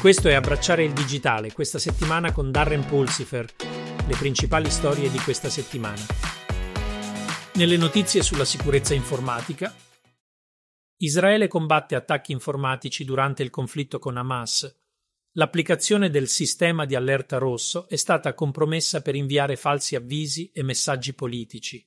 Questo 0.00 0.28
è 0.28 0.32
Abbracciare 0.32 0.82
il 0.82 0.94
digitale, 0.94 1.52
questa 1.52 1.78
settimana 1.78 2.32
con 2.32 2.50
Darren 2.50 2.86
Pulsifer, 2.86 3.44
le 4.08 4.16
principali 4.16 4.70
storie 4.70 5.10
di 5.10 5.18
questa 5.18 5.50
settimana. 5.50 6.00
Nelle 7.56 7.76
notizie 7.76 8.22
sulla 8.22 8.46
sicurezza 8.46 8.94
informatica, 8.94 9.76
Israele 10.96 11.48
combatte 11.48 11.96
attacchi 11.96 12.32
informatici 12.32 13.04
durante 13.04 13.42
il 13.42 13.50
conflitto 13.50 13.98
con 13.98 14.16
Hamas. 14.16 14.74
L'applicazione 15.32 16.08
del 16.08 16.28
sistema 16.28 16.86
di 16.86 16.94
allerta 16.94 17.36
rosso 17.36 17.86
è 17.86 17.96
stata 17.96 18.32
compromessa 18.32 19.02
per 19.02 19.14
inviare 19.14 19.56
falsi 19.56 19.96
avvisi 19.96 20.50
e 20.50 20.62
messaggi 20.62 21.12
politici. 21.12 21.86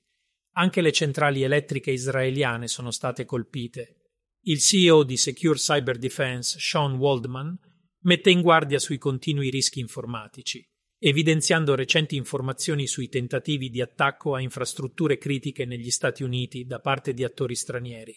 Anche 0.52 0.82
le 0.82 0.91
centrali 0.91 1.41
elettriche 1.41 1.89
israeliane 1.89 2.68
sono 2.68 2.91
state 2.91 3.25
colpite. 3.25 4.11
Il 4.41 4.59
CEO 4.59 5.02
di 5.02 5.18
Secure 5.18 5.57
Cyber 5.57 5.98
Defense, 5.98 6.59
Sean 6.59 6.98
Waldman, 6.98 7.57
mette 8.03 8.30
in 8.30 8.41
guardia 8.41 8.80
sui 8.80 8.98
continui 8.98 9.49
rischi 9.49 9.80
informatici, 9.80 10.66
evidenziando 10.99 11.75
recenti 11.75 12.16
informazioni 12.16 12.88
sui 12.88 13.09
tentativi 13.09 13.70
di 13.70 13.81
attacco 13.81 14.35
a 14.35 14.41
infrastrutture 14.41 15.17
critiche 15.17 15.66
negli 15.66 15.91
Stati 15.91 16.23
Uniti 16.23 16.66
da 16.66 16.79
parte 16.79 17.13
di 17.13 17.23
attori 17.23 17.55
stranieri. 17.55 18.16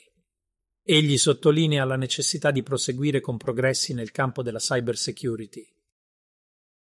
Egli 0.83 1.19
sottolinea 1.19 1.85
la 1.85 1.97
necessità 1.97 2.51
di 2.51 2.63
proseguire 2.63 3.21
con 3.21 3.37
progressi 3.37 3.93
nel 3.93 4.13
campo 4.13 4.43
della 4.43 4.59
cyber 4.59 4.97
security. 4.97 5.67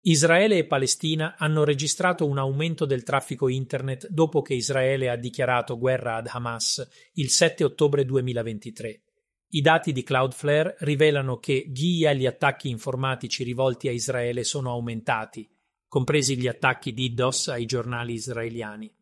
Israele 0.02 0.58
e 0.58 0.66
Palestina 0.66 1.34
hanno 1.36 1.64
registrato 1.64 2.26
un 2.26 2.38
aumento 2.38 2.84
del 2.84 3.02
traffico 3.02 3.48
internet 3.48 4.06
dopo 4.08 4.40
che 4.42 4.54
Israele 4.54 5.08
ha 5.08 5.16
dichiarato 5.16 5.78
guerra 5.78 6.16
ad 6.16 6.28
Hamas 6.30 6.86
il 7.14 7.28
7 7.30 7.64
ottobre 7.64 8.04
2023 8.04 9.05
i 9.56 9.62
dati 9.62 9.92
di 9.92 10.02
Cloudflare 10.02 10.76
rivelano 10.80 11.38
che 11.38 11.64
gli 11.66 12.04
e 12.04 12.14
gli 12.14 12.26
attacchi 12.26 12.68
informatici 12.68 13.42
rivolti 13.42 13.88
a 13.88 13.90
Israele 13.90 14.44
sono 14.44 14.70
aumentati, 14.70 15.48
compresi 15.88 16.36
gli 16.36 16.46
attacchi 16.46 16.92
di 16.92 17.14
DDoS 17.14 17.48
ai 17.48 17.64
giornali 17.64 18.12
israeliani. 18.12 18.94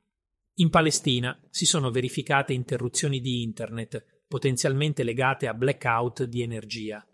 In 0.59 0.71
Palestina 0.71 1.37
si 1.51 1.67
sono 1.67 1.91
verificate 1.91 2.53
interruzioni 2.53 3.21
di 3.21 3.43
Internet, 3.43 4.23
potenzialmente 4.29 5.03
legate 5.03 5.49
a 5.49 5.55
blackout 5.55 6.23
di 6.23 6.43
energia. 6.43 7.05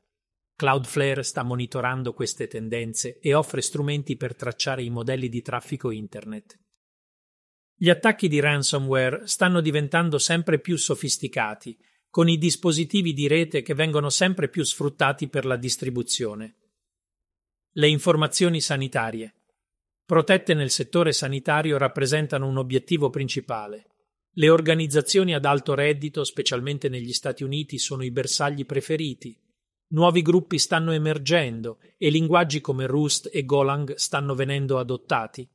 Cloudflare 0.54 1.22
sta 1.22 1.42
monitorando 1.42 2.12
queste 2.12 2.46
tendenze 2.46 3.18
e 3.20 3.32
offre 3.32 3.62
strumenti 3.62 4.18
per 4.18 4.36
tracciare 4.36 4.82
i 4.82 4.90
modelli 4.90 5.30
di 5.30 5.40
traffico 5.40 5.90
Internet. 5.90 6.58
Gli 7.74 7.88
attacchi 7.88 8.28
di 8.28 8.38
ransomware 8.38 9.26
stanno 9.26 9.62
diventando 9.62 10.18
sempre 10.18 10.60
più 10.60 10.76
sofisticati 10.76 11.78
con 12.10 12.28
i 12.28 12.38
dispositivi 12.38 13.12
di 13.12 13.28
rete 13.28 13.62
che 13.62 13.72
vengono 13.72 14.10
sempre 14.10 14.48
più 14.48 14.64
sfruttati 14.64 15.28
per 15.28 15.46
la 15.46 15.56
distribuzione. 15.56 16.56
Le 17.72 17.86
informazioni 17.86 18.60
sanitarie. 18.60 19.34
Protette 20.04 20.54
nel 20.54 20.70
settore 20.70 21.12
sanitario 21.12 21.78
rappresentano 21.78 22.48
un 22.48 22.58
obiettivo 22.58 23.10
principale. 23.10 23.86
Le 24.32 24.48
organizzazioni 24.48 25.34
ad 25.34 25.44
alto 25.44 25.74
reddito, 25.74 26.24
specialmente 26.24 26.88
negli 26.88 27.12
Stati 27.12 27.44
Uniti, 27.44 27.78
sono 27.78 28.02
i 28.02 28.10
bersagli 28.10 28.66
preferiti. 28.66 29.38
Nuovi 29.92 30.22
gruppi 30.22 30.58
stanno 30.58 30.90
emergendo 30.90 31.78
e 31.96 32.10
linguaggi 32.10 32.60
come 32.60 32.86
Rust 32.86 33.30
e 33.32 33.44
Golang 33.44 33.94
stanno 33.94 34.34
venendo 34.34 34.78
adottati. 34.78 35.48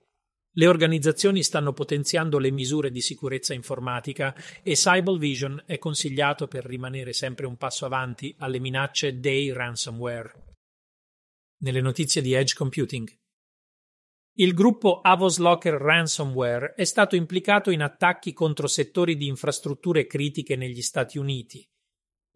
Le 0.57 0.67
organizzazioni 0.67 1.43
stanno 1.43 1.73
potenziando 1.73 2.39
le 2.39 2.49
misure 2.49 2.89
di 2.89 3.01
sicurezza 3.01 3.53
informatica 3.53 4.33
e 4.63 4.75
Cybal 4.75 5.19
Vision 5.19 5.61
è 5.65 5.77
consigliato 5.77 6.47
per 6.47 6.63
rimanere 6.63 7.11
sempre 7.11 7.45
un 7.45 7.57
passo 7.57 7.85
avanti 7.85 8.33
alle 8.39 8.59
minacce 8.59 9.19
dei 9.19 9.51
ransomware. 9.51 10.55
Nelle 11.57 11.81
notizie 11.81 12.21
di 12.21 12.31
Edge 12.31 12.53
Computing. 12.55 13.13
Il 14.37 14.53
gruppo 14.53 15.01
Avos 15.01 15.39
Locker 15.39 15.73
Ransomware 15.73 16.73
è 16.75 16.85
stato 16.85 17.17
implicato 17.17 17.69
in 17.69 17.81
attacchi 17.81 18.31
contro 18.31 18.67
settori 18.67 19.17
di 19.17 19.27
infrastrutture 19.27 20.07
critiche 20.07 20.55
negli 20.55 20.81
Stati 20.81 21.17
Uniti. 21.17 21.67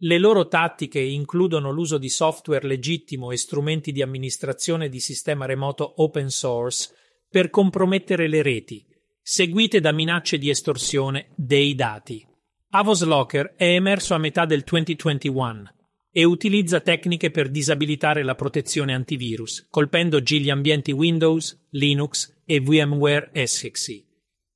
Le 0.02 0.18
loro 0.18 0.46
tattiche 0.46 1.00
includono 1.00 1.70
l'uso 1.70 1.96
di 1.96 2.10
software 2.10 2.66
legittimo 2.66 3.30
e 3.30 3.38
strumenti 3.38 3.92
di 3.92 4.02
amministrazione 4.02 4.90
di 4.90 5.00
sistema 5.00 5.46
remoto 5.46 6.02
open 6.02 6.28
source 6.28 6.94
per 7.30 7.48
compromettere 7.48 8.26
le 8.26 8.42
reti, 8.42 8.84
seguite 9.22 9.80
da 9.80 9.92
minacce 9.92 10.36
di 10.36 10.50
estorsione 10.50 11.28
dei 11.36 11.76
dati. 11.76 12.26
Avos 12.70 13.04
Locker 13.04 13.54
è 13.56 13.66
emerso 13.66 14.14
a 14.14 14.18
metà 14.18 14.44
del 14.44 14.64
2021 14.64 15.74
e 16.10 16.24
utilizza 16.24 16.80
tecniche 16.80 17.30
per 17.30 17.48
disabilitare 17.48 18.24
la 18.24 18.34
protezione 18.34 18.94
antivirus, 18.94 19.68
colpendo 19.70 20.18
gli 20.18 20.50
ambienti 20.50 20.90
Windows, 20.90 21.68
Linux 21.70 22.42
e 22.44 22.58
VMware 22.58 23.30
SXE. 23.46 24.04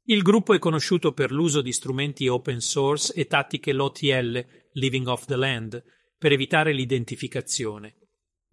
Il 0.07 0.23
gruppo 0.23 0.53
è 0.53 0.59
conosciuto 0.59 1.13
per 1.13 1.31
l'uso 1.31 1.63
di 1.63 1.73
strumenti 1.73 2.27
open 2.27 2.61
source 2.61 3.15
e 3.15 3.27
tattiche 3.27 3.73
LOTL, 3.73 4.45
Living 4.73 5.07
Off 5.07 5.27
the 5.27 5.37
Land, 5.37 5.83
per 6.19 6.33
evitare 6.33 6.73
l'identificazione. 6.73 7.99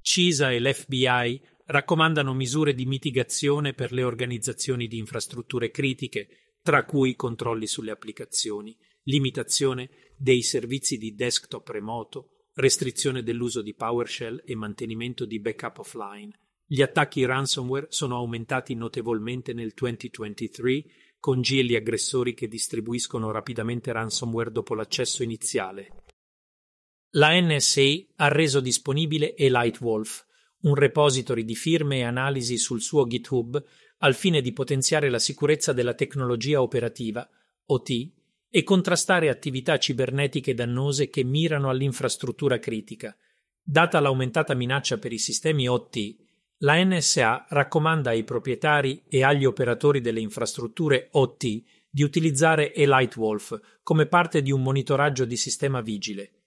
CISA 0.01 0.51
e 0.51 0.59
l'FBI 0.59 1.41
raccomandano 1.71 2.33
misure 2.33 2.73
di 2.73 2.85
mitigazione 2.85 3.73
per 3.73 3.93
le 3.93 4.03
organizzazioni 4.03 4.87
di 4.87 4.97
infrastrutture 4.97 5.71
critiche, 5.71 6.57
tra 6.61 6.83
cui 6.83 7.15
controlli 7.15 7.65
sulle 7.65 7.91
applicazioni, 7.91 8.77
limitazione 9.03 9.89
dei 10.17 10.41
servizi 10.41 10.97
di 10.97 11.15
desktop 11.15 11.69
remoto, 11.69 12.47
restrizione 12.55 13.23
dell'uso 13.23 13.61
di 13.61 13.73
PowerShell 13.73 14.43
e 14.45 14.53
mantenimento 14.53 15.25
di 15.25 15.39
backup 15.39 15.79
offline. 15.79 16.37
Gli 16.65 16.81
attacchi 16.81 17.23
ransomware 17.23 17.87
sono 17.89 18.17
aumentati 18.17 18.75
notevolmente 18.75 19.53
nel 19.53 19.71
2023 19.73 20.83
con 21.19 21.39
gli 21.39 21.75
aggressori 21.75 22.33
che 22.33 22.49
distribuiscono 22.49 23.31
rapidamente 23.31 23.93
ransomware 23.93 24.51
dopo 24.51 24.75
l'accesso 24.75 25.23
iniziale. 25.23 26.03
La 27.11 27.39
NSA 27.39 27.83
ha 28.17 28.27
reso 28.27 28.59
disponibile 28.59 29.35
Elite 29.35 29.79
Wolf, 29.81 30.25
un 30.61 30.75
repository 30.75 31.43
di 31.43 31.55
firme 31.55 31.99
e 31.99 32.03
analisi 32.03 32.57
sul 32.57 32.81
suo 32.81 33.07
GitHub 33.07 33.63
al 33.99 34.15
fine 34.15 34.41
di 34.41 34.51
potenziare 34.51 35.09
la 35.09 35.19
sicurezza 35.19 35.73
della 35.73 35.93
tecnologia 35.93 36.61
operativa, 36.61 37.27
OT, 37.67 38.09
e 38.49 38.63
contrastare 38.63 39.29
attività 39.29 39.77
cibernetiche 39.77 40.53
dannose 40.53 41.09
che 41.09 41.23
mirano 41.23 41.69
all'infrastruttura 41.69 42.59
critica. 42.59 43.15
Data 43.63 43.99
l'aumentata 43.99 44.53
minaccia 44.53 44.97
per 44.97 45.13
i 45.13 45.17
sistemi 45.17 45.67
OT, 45.67 46.15
la 46.63 46.83
NSA 46.83 47.45
raccomanda 47.49 48.09
ai 48.09 48.23
proprietari 48.23 49.03
e 49.07 49.23
agli 49.23 49.45
operatori 49.45 50.01
delle 50.01 50.19
infrastrutture 50.19 51.07
OT 51.11 51.63
di 51.89 52.03
utilizzare 52.03 52.73
Elite 52.73 53.19
come 53.83 54.05
parte 54.05 54.41
di 54.41 54.51
un 54.51 54.61
monitoraggio 54.61 55.25
di 55.25 55.37
sistema 55.37 55.81
vigile. 55.81 56.40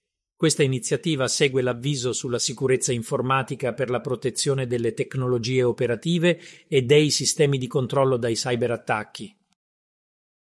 Questa 0.44 0.62
iniziativa 0.62 1.26
segue 1.26 1.62
l'avviso 1.62 2.12
sulla 2.12 2.38
sicurezza 2.38 2.92
informatica 2.92 3.72
per 3.72 3.88
la 3.88 4.02
protezione 4.02 4.66
delle 4.66 4.92
tecnologie 4.92 5.62
operative 5.62 6.38
e 6.68 6.82
dei 6.82 7.08
sistemi 7.08 7.56
di 7.56 7.66
controllo 7.66 8.18
dai 8.18 8.34
cyberattacchi. 8.34 9.34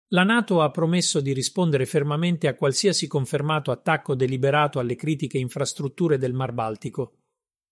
La 0.08 0.22
Nato 0.22 0.60
ha 0.60 0.70
promesso 0.70 1.22
di 1.22 1.32
rispondere 1.32 1.86
fermamente 1.86 2.46
a 2.46 2.56
qualsiasi 2.56 3.06
confermato 3.06 3.70
attacco 3.70 4.14
deliberato 4.14 4.80
alle 4.80 4.96
critiche 4.96 5.38
infrastrutture 5.38 6.18
del 6.18 6.34
Mar 6.34 6.52
Baltico. 6.52 7.20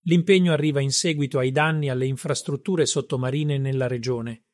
L'impegno 0.04 0.54
arriva 0.54 0.80
in 0.80 0.92
seguito 0.92 1.38
ai 1.38 1.50
danni 1.50 1.90
alle 1.90 2.06
infrastrutture 2.06 2.86
sottomarine 2.86 3.58
nella 3.58 3.86
regione. 3.86 4.44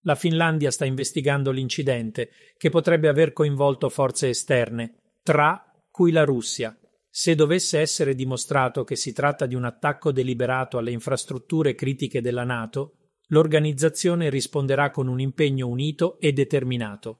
La 0.00 0.16
Finlandia 0.16 0.72
sta 0.72 0.84
investigando 0.84 1.52
l'incidente, 1.52 2.30
che 2.56 2.70
potrebbe 2.70 3.06
aver 3.06 3.32
coinvolto 3.32 3.88
forze 3.88 4.30
esterne, 4.30 4.96
tra 5.22 5.64
cui 5.92 6.10
la 6.10 6.24
Russia, 6.24 6.76
se 7.12 7.34
dovesse 7.34 7.80
essere 7.80 8.14
dimostrato 8.14 8.84
che 8.84 8.94
si 8.94 9.12
tratta 9.12 9.46
di 9.46 9.56
un 9.56 9.64
attacco 9.64 10.12
deliberato 10.12 10.78
alle 10.78 10.92
infrastrutture 10.92 11.74
critiche 11.74 12.20
della 12.20 12.44
Nato, 12.44 12.98
l'organizzazione 13.28 14.30
risponderà 14.30 14.90
con 14.90 15.08
un 15.08 15.18
impegno 15.20 15.66
unito 15.66 16.18
e 16.20 16.32
determinato. 16.32 17.18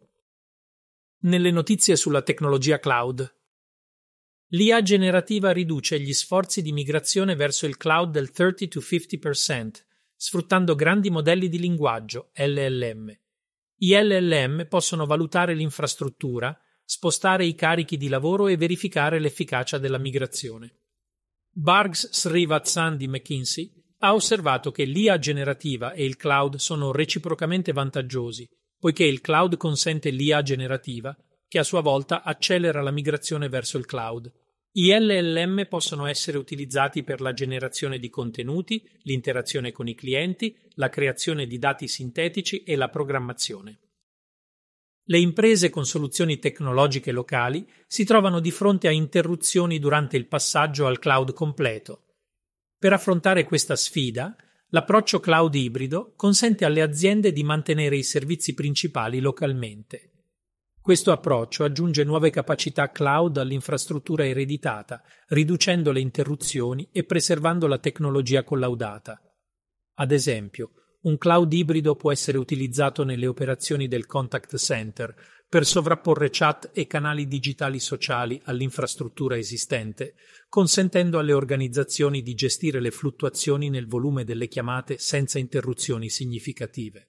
Nelle 1.22 1.50
notizie 1.50 1.96
sulla 1.96 2.22
tecnologia 2.22 2.78
cloud. 2.78 3.36
L'IA 4.52 4.80
generativa 4.82 5.50
riduce 5.52 6.00
gli 6.00 6.12
sforzi 6.12 6.62
di 6.62 6.72
migrazione 6.72 7.34
verso 7.34 7.66
il 7.66 7.76
cloud 7.76 8.12
del 8.12 8.30
30-50%, 8.34 9.70
sfruttando 10.14 10.74
grandi 10.74 11.10
modelli 11.10 11.48
di 11.48 11.58
linguaggio, 11.58 12.30
LLM. 12.34 13.16
I 13.82 13.94
LLM 13.94 14.66
possono 14.68 15.06
valutare 15.06 15.54
l'infrastruttura, 15.54 16.58
spostare 16.92 17.46
i 17.46 17.54
carichi 17.54 17.96
di 17.96 18.08
lavoro 18.08 18.48
e 18.48 18.56
verificare 18.56 19.20
l'efficacia 19.20 19.78
della 19.78 19.96
migrazione. 19.96 20.80
Bargs 21.48 22.10
Srivatsan 22.10 22.96
di 22.96 23.06
McKinsey 23.06 23.72
ha 23.98 24.12
osservato 24.12 24.72
che 24.72 24.82
l'IA 24.82 25.16
generativa 25.20 25.92
e 25.92 26.04
il 26.04 26.16
cloud 26.16 26.56
sono 26.56 26.90
reciprocamente 26.90 27.70
vantaggiosi, 27.70 28.44
poiché 28.76 29.04
il 29.04 29.20
cloud 29.20 29.56
consente 29.56 30.10
l'IA 30.10 30.42
generativa, 30.42 31.16
che 31.46 31.60
a 31.60 31.62
sua 31.62 31.80
volta 31.80 32.24
accelera 32.24 32.82
la 32.82 32.90
migrazione 32.90 33.48
verso 33.48 33.78
il 33.78 33.86
cloud. 33.86 34.28
I 34.72 34.90
LLM 34.92 35.66
possono 35.68 36.06
essere 36.06 36.38
utilizzati 36.38 37.04
per 37.04 37.20
la 37.20 37.32
generazione 37.32 38.00
di 38.00 38.08
contenuti, 38.08 38.82
l'interazione 39.02 39.70
con 39.70 39.86
i 39.86 39.94
clienti, 39.94 40.56
la 40.74 40.88
creazione 40.88 41.46
di 41.46 41.58
dati 41.58 41.86
sintetici 41.86 42.64
e 42.64 42.74
la 42.74 42.88
programmazione. 42.88 43.78
Le 45.10 45.18
imprese 45.18 45.70
con 45.70 45.84
soluzioni 45.84 46.38
tecnologiche 46.38 47.10
locali 47.10 47.68
si 47.88 48.04
trovano 48.04 48.38
di 48.38 48.52
fronte 48.52 48.86
a 48.86 48.92
interruzioni 48.92 49.80
durante 49.80 50.16
il 50.16 50.28
passaggio 50.28 50.86
al 50.86 51.00
cloud 51.00 51.32
completo. 51.32 52.04
Per 52.78 52.92
affrontare 52.92 53.44
questa 53.44 53.74
sfida, 53.74 54.36
l'approccio 54.68 55.18
cloud 55.18 55.52
ibrido 55.56 56.12
consente 56.14 56.64
alle 56.64 56.80
aziende 56.80 57.32
di 57.32 57.42
mantenere 57.42 57.96
i 57.96 58.04
servizi 58.04 58.54
principali 58.54 59.18
localmente. 59.18 60.12
Questo 60.80 61.10
approccio 61.10 61.64
aggiunge 61.64 62.04
nuove 62.04 62.30
capacità 62.30 62.92
cloud 62.92 63.36
all'infrastruttura 63.38 64.24
ereditata, 64.24 65.02
riducendo 65.26 65.90
le 65.90 65.98
interruzioni 65.98 66.88
e 66.92 67.02
preservando 67.02 67.66
la 67.66 67.78
tecnologia 67.78 68.44
collaudata. 68.44 69.20
Ad 69.94 70.12
esempio, 70.12 70.70
un 71.02 71.16
cloud 71.16 71.50
ibrido 71.52 71.96
può 71.96 72.12
essere 72.12 72.36
utilizzato 72.36 73.04
nelle 73.04 73.26
operazioni 73.26 73.88
del 73.88 74.04
contact 74.04 74.56
center 74.56 75.14
per 75.48 75.64
sovrapporre 75.64 76.28
chat 76.30 76.70
e 76.74 76.86
canali 76.86 77.26
digitali 77.26 77.80
sociali 77.80 78.40
all'infrastruttura 78.44 79.36
esistente, 79.36 80.14
consentendo 80.48 81.18
alle 81.18 81.32
organizzazioni 81.32 82.22
di 82.22 82.34
gestire 82.34 82.80
le 82.80 82.90
fluttuazioni 82.90 83.70
nel 83.70 83.86
volume 83.86 84.24
delle 84.24 84.46
chiamate 84.46 84.98
senza 84.98 85.38
interruzioni 85.38 86.08
significative. 86.08 87.08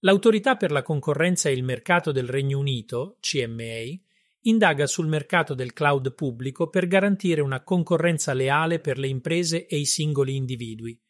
L'Autorità 0.00 0.56
per 0.56 0.72
la 0.72 0.82
concorrenza 0.82 1.48
e 1.48 1.52
il 1.52 1.62
mercato 1.62 2.12
del 2.12 2.28
Regno 2.28 2.58
Unito, 2.58 3.16
CMA, 3.20 3.96
indaga 4.40 4.86
sul 4.86 5.06
mercato 5.06 5.54
del 5.54 5.72
cloud 5.72 6.14
pubblico 6.14 6.68
per 6.68 6.86
garantire 6.86 7.40
una 7.40 7.62
concorrenza 7.62 8.34
leale 8.34 8.78
per 8.78 8.98
le 8.98 9.08
imprese 9.08 9.66
e 9.66 9.78
i 9.78 9.86
singoli 9.86 10.36
individui. 10.36 11.00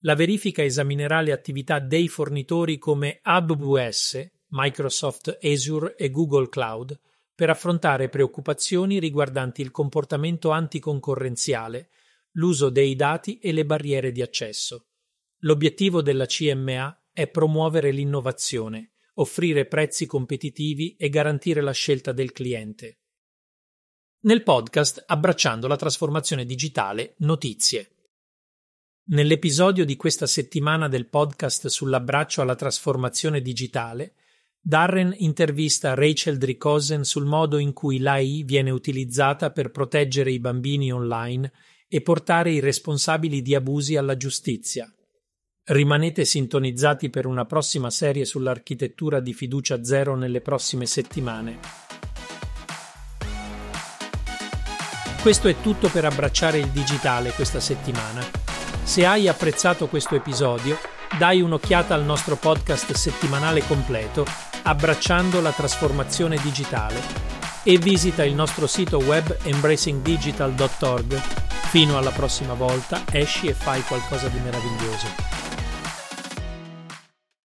La 0.00 0.14
verifica 0.14 0.62
esaminerà 0.62 1.20
le 1.20 1.32
attività 1.32 1.78
dei 1.78 2.08
fornitori 2.08 2.78
come 2.78 3.18
AWS, 3.22 4.30
Microsoft 4.48 5.38
Azure 5.42 5.94
e 5.96 6.10
Google 6.10 6.48
Cloud 6.48 6.98
per 7.34 7.50
affrontare 7.50 8.08
preoccupazioni 8.08 8.98
riguardanti 8.98 9.62
il 9.62 9.70
comportamento 9.70 10.50
anticoncorrenziale, 10.50 11.90
l'uso 12.32 12.70
dei 12.70 12.94
dati 12.96 13.38
e 13.38 13.52
le 13.52 13.64
barriere 13.64 14.12
di 14.12 14.22
accesso. 14.22 14.88
L'obiettivo 15.40 16.02
della 16.02 16.26
CMA 16.26 17.08
è 17.12 17.28
promuovere 17.28 17.92
l'innovazione, 17.92 18.92
offrire 19.14 19.66
prezzi 19.66 20.06
competitivi 20.06 20.96
e 20.96 21.08
garantire 21.08 21.60
la 21.60 21.72
scelta 21.72 22.12
del 22.12 22.32
cliente. 22.32 22.98
Nel 24.20 24.42
podcast 24.42 25.02
Abbracciando 25.06 25.66
la 25.66 25.76
trasformazione 25.76 26.44
digitale 26.44 27.14
Notizie. 27.18 27.99
Nell'episodio 29.12 29.84
di 29.84 29.96
questa 29.96 30.26
settimana 30.26 30.86
del 30.86 31.08
podcast 31.08 31.66
sull'abbraccio 31.66 32.42
alla 32.42 32.54
trasformazione 32.54 33.40
digitale, 33.40 34.14
Darren 34.60 35.12
intervista 35.18 35.94
Rachel 35.94 36.38
Drikosen 36.38 37.02
sul 37.02 37.24
modo 37.24 37.58
in 37.58 37.72
cui 37.72 37.98
l'AI 37.98 38.44
viene 38.44 38.70
utilizzata 38.70 39.50
per 39.50 39.72
proteggere 39.72 40.30
i 40.30 40.38
bambini 40.38 40.92
online 40.92 41.50
e 41.88 42.02
portare 42.02 42.52
i 42.52 42.60
responsabili 42.60 43.42
di 43.42 43.56
abusi 43.56 43.96
alla 43.96 44.16
giustizia. 44.16 44.88
Rimanete 45.64 46.24
sintonizzati 46.24 47.10
per 47.10 47.26
una 47.26 47.46
prossima 47.46 47.90
serie 47.90 48.24
sull'architettura 48.24 49.18
di 49.18 49.34
fiducia 49.34 49.82
zero 49.82 50.14
nelle 50.14 50.40
prossime 50.40 50.86
settimane. 50.86 51.58
Questo 55.20 55.48
è 55.48 55.60
tutto 55.60 55.88
per 55.88 56.04
abbracciare 56.04 56.58
il 56.58 56.68
digitale 56.68 57.32
questa 57.32 57.58
settimana. 57.58 58.49
Se 58.82 59.06
hai 59.06 59.28
apprezzato 59.28 59.86
questo 59.86 60.14
episodio, 60.14 60.78
dai 61.16 61.40
un'occhiata 61.40 61.94
al 61.94 62.04
nostro 62.04 62.36
podcast 62.36 62.92
settimanale 62.92 63.64
completo, 63.66 64.24
abbracciando 64.62 65.40
la 65.40 65.52
trasformazione 65.52 66.36
digitale, 66.36 67.00
e 67.62 67.78
visita 67.78 68.24
il 68.24 68.34
nostro 68.34 68.66
sito 68.66 68.98
web 68.98 69.36
embracingdigital.org. 69.42 71.14
Fino 71.70 71.96
alla 71.96 72.10
prossima 72.10 72.54
volta, 72.54 73.02
esci 73.10 73.46
e 73.46 73.54
fai 73.54 73.82
qualcosa 73.82 74.28
di 74.28 74.38
meraviglioso. 74.40 75.39